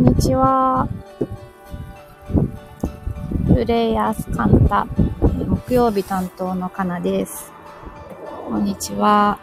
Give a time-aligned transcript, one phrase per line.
[0.00, 0.88] こんにちは。
[3.46, 4.86] プレイヤースカンタ、
[5.20, 7.52] 木曜日担当のかなです。
[8.48, 9.38] こんにちは。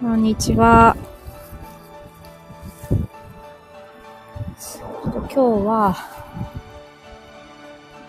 [0.00, 0.96] こんにちは。
[5.12, 5.96] 今日は、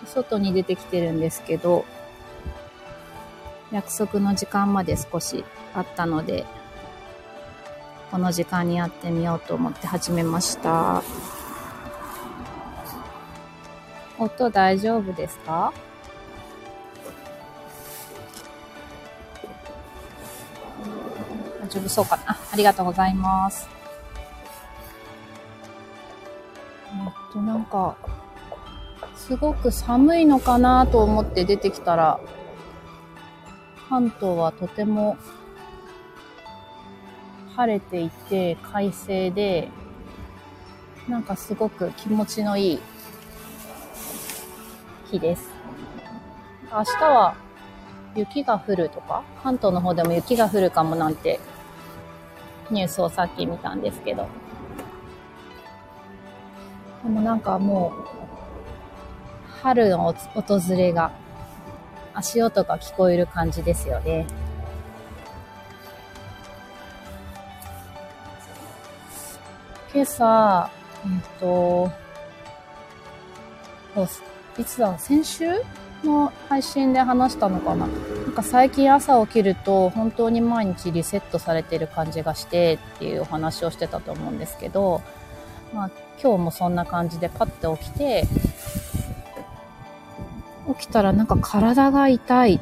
[0.06, 1.84] 外に出てきてるんですけど、
[3.70, 6.44] 約束の時間まで少しあったので、
[8.10, 11.02] この時間にやってみようと思って始めました。
[14.18, 15.72] 音大丈夫ですか？
[21.62, 23.68] 大丈夫そうかなありがとうございます。
[26.92, 27.94] えっと、なんか、
[29.14, 32.18] すごく寒いのかなと思って出てきたら、
[33.88, 35.16] 関東はとても
[37.60, 39.68] 晴れていて快晴で、
[41.06, 42.80] なんかすごく気持ちのいい
[45.10, 45.50] 日です。
[46.72, 47.34] 明日は
[48.16, 51.38] 雪が降るとか、関東の方でも雪が降るかもなんて
[52.70, 54.26] ニュースをさっき見たんですけど。
[57.02, 61.12] でもなんかもう、春の訪れが、
[62.14, 64.26] 足音が聞こえる感じですよね。
[69.92, 70.70] 今朝、
[71.04, 71.90] えっと、
[74.56, 75.46] いつだ、先週
[76.04, 77.92] の配信で話したのかなな
[78.30, 85.02] んか最近朝起きると本当に毎日リセットされてる感じがしてっていうお話をしてたと思うんですけど、
[85.74, 85.90] まあ
[86.22, 88.28] 今日もそんな感じでパッて起きて、
[90.78, 92.60] 起きたらなんか体が痛い。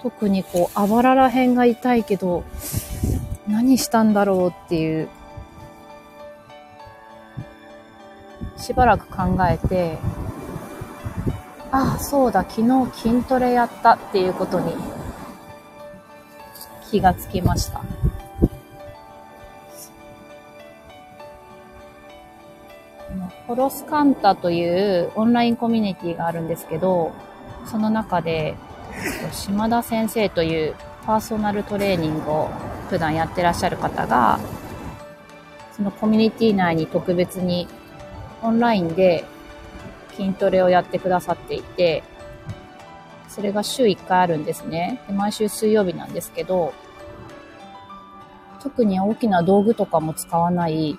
[0.00, 2.44] 特にこう、あばらら辺が痛いけど、
[3.46, 5.08] 何したんだろうっていう
[8.64, 9.98] しばらく考えて、
[11.70, 14.74] ああ、そうだ、昨日筋トレやったっていうことに
[16.90, 17.82] 気がつきました。
[23.46, 27.12] ホロスカンタというオンラインコミュニティがあるんですけど、
[27.66, 28.54] その中で、
[29.30, 32.48] 島田先生というパーソナルトレーニングを
[32.88, 34.40] 普段やってらっしゃる方が、
[35.76, 37.68] そのコミュニティ内に特別に
[38.44, 39.24] オンラインで
[40.14, 42.04] 筋トレをやってくださっていて、
[43.26, 45.00] それが週1回あるんですね。
[45.08, 46.74] で毎週水曜日なんですけど、
[48.62, 50.98] 特に大きな道具とかも使わない、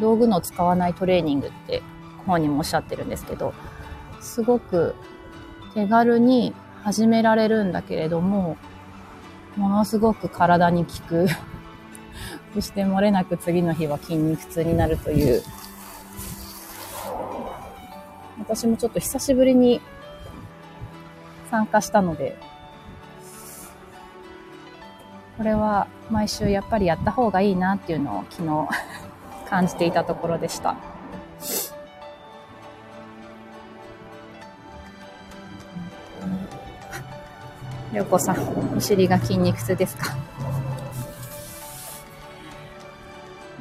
[0.00, 1.82] 道具の使わないトレーニングって
[2.24, 3.52] 本人もおっしゃってるんですけど、
[4.20, 4.94] すごく
[5.74, 6.54] 手軽に
[6.84, 8.56] 始められるんだけれども、
[9.56, 11.26] ものすごく体に効く。
[12.54, 15.42] そして漏れなく次の日は筋肉痛になるという
[18.48, 19.80] 私もちょっと久しぶりに
[21.50, 22.36] 参加したので、
[25.36, 28.68] これは毎週やっぱりやった方がいいなっていうのを昨日
[29.50, 30.76] 感じていたところでした。
[37.92, 38.36] りょうこさん、
[38.76, 40.14] お尻が筋肉痛ですか？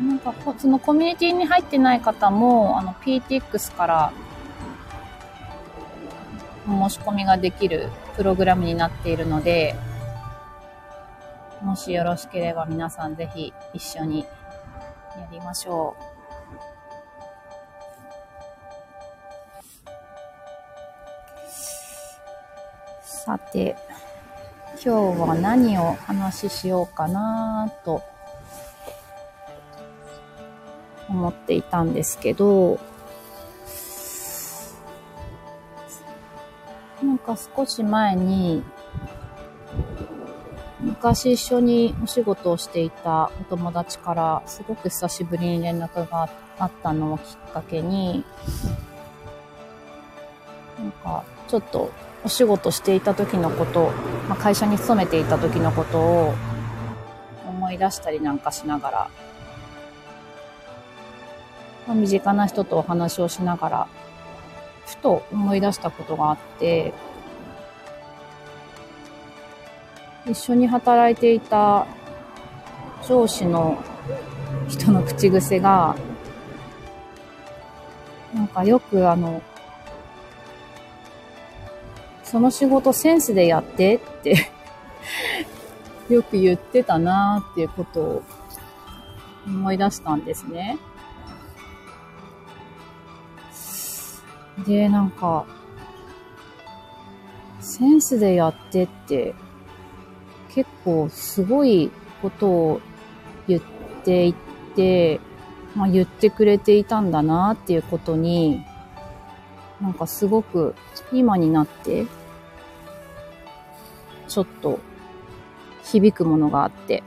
[0.02, 4.12] なんか、そのコミュニティに入ってない方も、あの、PTX から
[6.66, 9.76] 申し込みができるプログラムになっているので、
[11.62, 14.28] もしよろしければ皆さんぜひ一緒にや
[15.32, 16.04] りましょう。
[23.02, 23.76] さて、
[24.84, 28.04] 今日は何を話ししようかなと
[31.10, 32.80] 思っていたんですけど、
[37.26, 38.64] か少し前に、
[40.80, 46.30] 昔一緒にお仕事をしていたお友達から、すごく久しぶりに連絡が
[46.60, 48.24] あったのをきっかけに、
[50.78, 51.92] なんか、ちょっと
[52.24, 53.92] お仕事していた時のこと、
[54.30, 56.34] まあ、会社に勤めていた時のことを
[57.48, 59.10] 思い出したりなんかしながら、
[61.88, 63.88] まあ、身近な人とお話をしながら、
[64.86, 66.94] ふと思い出したことがあって、
[70.28, 71.86] 一緒に働いていた
[73.08, 73.78] 上司の
[74.68, 75.96] 人の口癖が、
[78.34, 79.42] なんかよくあの、
[82.24, 84.52] その仕事センスでやってって
[86.10, 88.24] よく言ってたなーっていうことを
[89.46, 90.78] 思い出したんですね。
[94.66, 95.46] で、なんか、
[97.60, 99.36] センスでやってって、
[100.56, 101.92] 結構すごい
[102.22, 102.82] ことを
[103.46, 103.62] 言っ
[104.06, 104.34] てい
[104.76, 105.20] て、
[105.76, 108.64] まあ、言ってくれていたんだなっていうことに、
[109.82, 110.74] なんかすごく
[111.12, 112.06] 今になって、
[114.30, 114.80] ちょっと
[115.84, 117.04] 響くものがあって。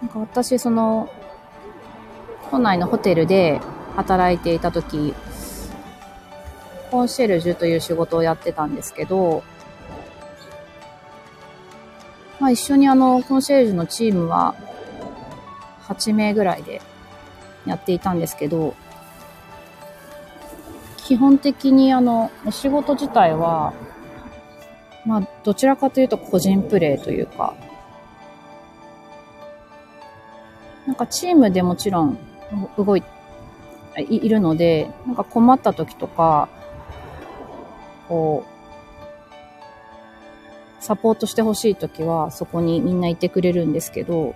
[0.00, 1.10] なんか私、その、
[2.52, 3.60] 都内のホテルで
[3.96, 5.12] 働いていた時、
[6.90, 9.44] コンシェルジュという仕事をやってたんですけど、
[12.40, 14.54] まあ一緒にあの、コンシェルジュのチームは
[15.84, 16.80] 8名ぐらいで
[17.66, 18.74] やっていたんですけど、
[20.96, 23.72] 基本的にあの、お仕事自体は、
[25.06, 27.54] まあどちらかというと個人プレイというか、
[30.86, 32.18] なんかチームでもちろん
[32.76, 33.04] 動い
[33.98, 36.48] いいるので、なんか困った時とか、
[38.10, 38.50] こう、
[40.82, 44.34] サポートしてほしい時はそこにみんないてくれるんですけど、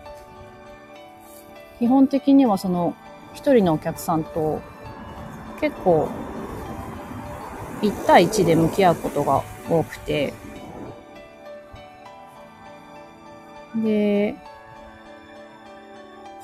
[1.80, 2.94] 基本的にはその
[3.34, 4.62] 一人のお客さんと
[5.60, 6.08] 結構
[7.82, 10.32] 1対1で向き合うことが多くて、
[13.74, 14.36] で、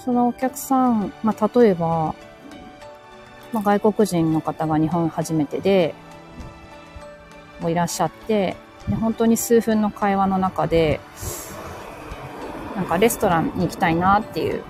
[0.04, 2.16] そのお客さん、まあ、例えば、
[3.52, 5.94] まあ、外国人の方が日本初めてで、
[7.60, 8.56] もいらっしゃって、
[8.88, 11.00] で本当に数分の会話の中で、
[12.74, 14.62] なんかレストランに行きたいなっていう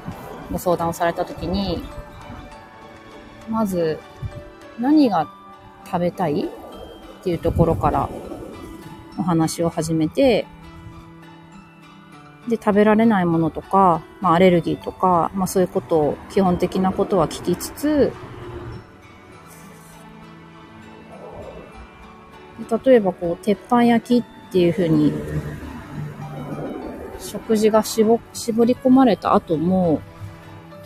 [0.50, 1.82] ご相談をされたときに、
[3.48, 3.98] まず、
[4.78, 5.28] 何が
[5.84, 6.48] 食べたい
[7.20, 8.08] っていうところから
[9.18, 10.46] お話を始めて、
[12.48, 18.12] で、食べられないものとか、まあ、アレルギーとか、まあ、そういうことを、基本的なことは聞きつつ、
[22.70, 25.12] 例えばこう、鉄板焼きっていう風に、
[27.18, 28.18] 食事が絞
[28.64, 30.00] り込まれた後も、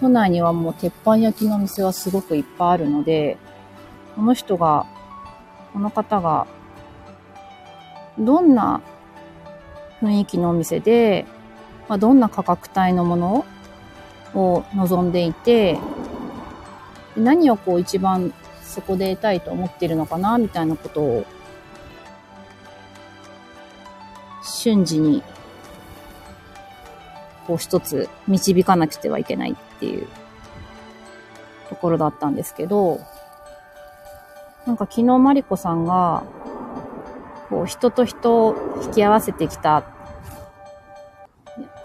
[0.00, 3.38] 都内にはもう鉄板焼きの店はすごくいっぱいあるので、
[4.16, 4.86] この人が、
[5.72, 6.46] この方が、
[8.18, 8.80] どんな
[10.00, 11.26] 雰囲気のお店で、
[11.88, 13.44] まあ、どんな価格帯のもの
[14.34, 15.78] を望んでいて、
[17.16, 18.32] 何をこう一番
[18.62, 21.24] そこで得たいと思ってるのかな、みたいなことを、
[24.64, 25.22] 瞬時に、
[27.46, 30.06] こう一つ導かなくてはいけないっていう
[31.68, 33.00] ところだったんですけど、
[34.66, 36.24] なんか昨日マリコさんが、
[37.50, 39.84] こう人と人を引き合わせてきた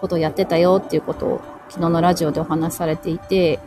[0.00, 3.60] ことをやってたよっていうことを昨日のラジオでお話しされていて、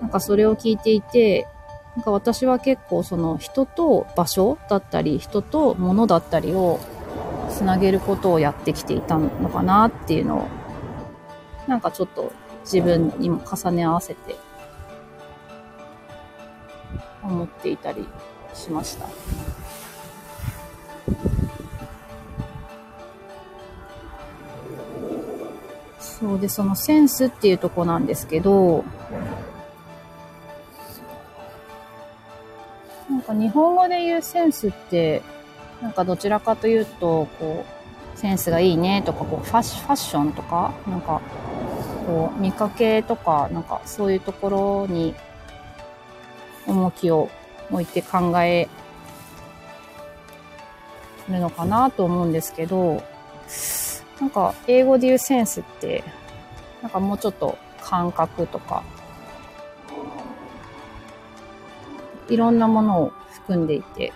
[0.00, 1.46] なんかそれを聞いていて、
[1.94, 6.80] なんか私は結構その人と場所だったり、人と物だったりを
[7.56, 10.48] つなげることをやってきていたのかなっていうのを、
[11.66, 12.30] なんかちょっと
[12.64, 14.36] 自分にも重ね合わせて
[17.22, 18.06] 思っていたり
[18.52, 19.08] しました。
[25.98, 28.84] そうで、そのセンスっていうとこなんですけど、
[33.08, 35.22] なんか日本語で言うセンスって、
[35.80, 37.64] なんかどちらかというと、こ
[38.14, 41.20] う、センスがいいねとか、こうファッファッションとか、なんか、
[42.06, 45.14] こう、見かけとか、なんかそういうところに
[46.66, 47.28] 重きを
[47.70, 48.68] 置いて考え
[51.28, 53.02] るのかなと思うんですけど、
[54.20, 56.02] なんか英語で言うセンスって、
[56.82, 58.82] なんかもうちょっと感覚とか、
[62.28, 64.12] いろんなものを含んでいて、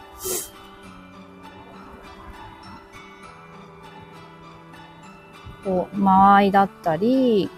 [5.64, 7.50] こう、間合いだったり、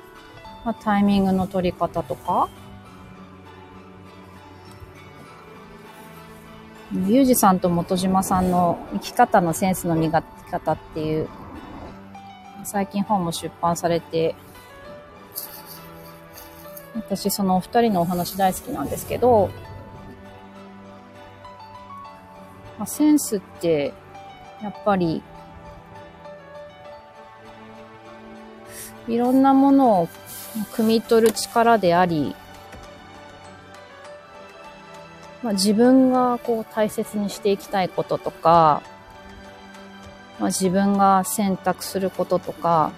[0.65, 2.49] まあ、タイミングの取り方とか、
[7.07, 11.29] ゆうじさんと本島さんの生き方のセンスの磨き方っていう、
[12.65, 14.35] 最近本も出版されて、
[16.95, 19.51] 私そのお二人のお話大好きなんですけど、
[22.79, 23.95] まあ、センスって、
[24.63, 25.23] やっぱり、
[29.09, 30.09] いろんなものを
[30.73, 32.37] 汲み取る力であり、
[35.43, 38.83] まあ、自分がこう大切にしていきたいこととか、
[40.39, 42.93] まあ、自分が選択することとか、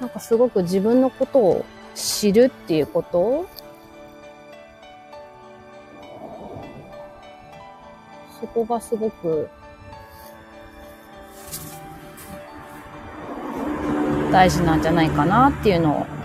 [0.00, 3.46] なんかすごく自分のことを知るっていうこと
[8.40, 9.50] そこがすごく
[14.30, 16.20] 大事なんじゃないかなっていうのを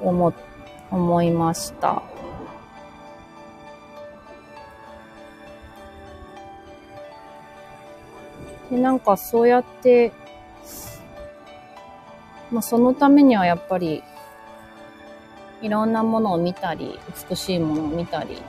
[0.00, 0.32] 思、
[0.90, 2.02] 思いました。
[8.70, 10.12] で、なんかそうやって、
[12.50, 14.02] まあそのためにはやっぱり、
[15.62, 16.98] いろんなものを見たり、
[17.30, 18.42] 美しいものを見たり、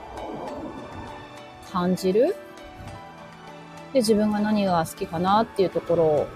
[1.76, 2.34] 感じる？
[3.92, 6.28] で、自分が何が好きかなっていうところを、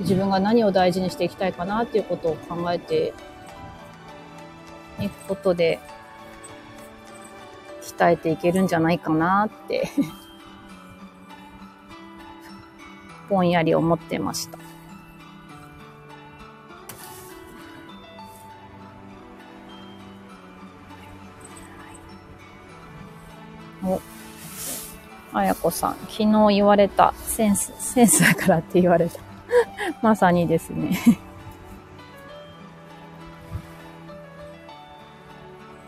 [0.00, 3.14] 自分が何を大事にしていきたいかなっていうことを考えて
[5.00, 5.78] いくことで、
[7.80, 9.88] 鍛えていけるんじゃないかなって
[13.30, 14.65] ぼんやり思ってました。
[25.36, 29.20] あやこさん、昨日言われた、センス、センスだからって言われた。
[30.00, 30.98] まさにですね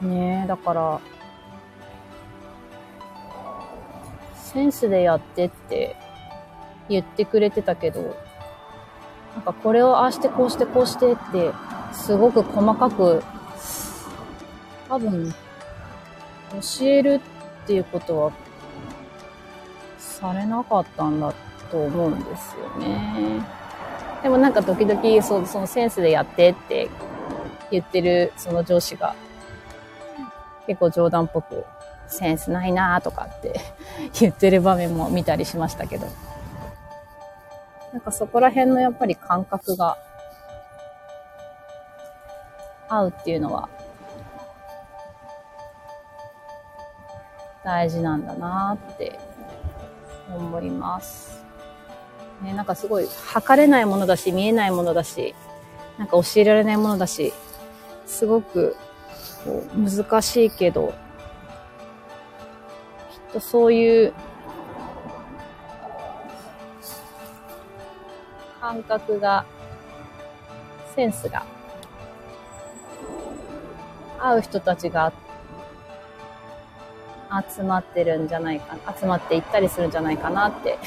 [0.06, 1.00] ねえ、だから、
[4.36, 5.96] センスでやってって
[6.90, 8.02] 言ってくれてたけど、
[9.34, 11.52] なんかこれをああしてこうしてこうしてって、
[11.94, 13.22] すごく細かく、
[14.90, 15.32] 多分、
[16.52, 18.32] 教えるっていうことは、
[20.18, 21.32] されなかったんだ
[21.70, 23.40] と思うんですよね。
[24.22, 26.90] でもなんか時々、そそのセンスでやってって
[27.70, 29.14] 言ってるその上司が、
[30.66, 31.64] 結構冗談っぽく、
[32.08, 33.60] センスないなとかって
[34.18, 36.06] 言ってる場面も見たりしましたけど。
[37.92, 39.96] なんかそこら辺のやっぱり感覚が
[42.88, 43.68] 合うっていうのは
[47.64, 49.18] 大事なんだなって
[50.34, 51.44] 思います。
[52.42, 55.34] ね、なんかすごい測れないものだし、見えないものだし、
[55.98, 57.32] なんか教えられないものだし、
[58.06, 58.76] すごく
[59.74, 60.94] 難しいけど、
[63.10, 64.12] きっとそういう
[68.60, 69.44] 感覚が、
[70.94, 71.44] センスが、
[74.20, 75.12] 合う人たちが
[77.54, 80.78] 集まってるんじゃないかな、集まっていったりするんじゃないかなって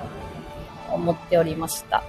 [0.90, 2.02] 思っておりました。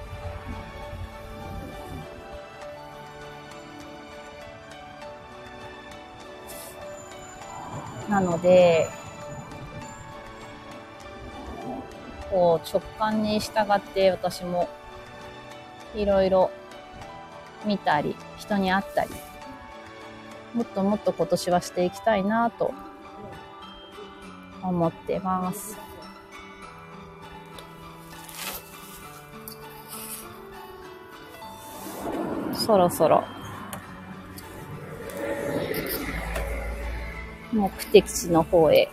[8.10, 8.90] なので、
[12.30, 14.68] こう直感に従って私も
[15.96, 16.52] いろいろ
[17.66, 19.10] 見たり、人に会ったり、
[20.54, 22.74] もっともっと今年はしていきたいなと
[24.62, 25.78] 思ってます。
[32.54, 33.24] そろそろ
[37.52, 38.90] 目的地の方へ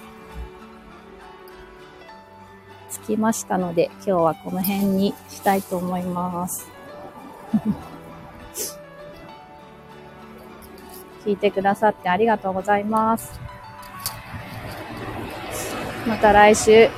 [2.90, 6.66] 着きましたので、今日はこの辺にしたいと思います。
[11.24, 13.38] 聞いてくださってありがとうございます。
[16.06, 16.90] また来週、よ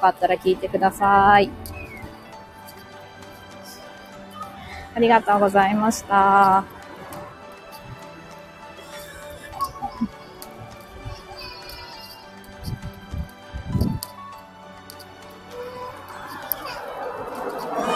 [0.00, 1.50] かったら聞いてください。
[4.94, 6.81] ありがとうございました。